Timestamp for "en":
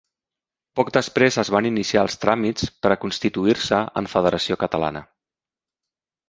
4.03-4.09